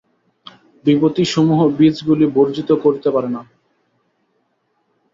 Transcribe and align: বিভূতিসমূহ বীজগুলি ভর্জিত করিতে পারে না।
বিভূতিসমূহ 0.85 1.59
বীজগুলি 1.77 2.25
ভর্জিত 2.27 2.69
করিতে 2.83 3.09
পারে 3.11 3.29
না। 3.29 3.41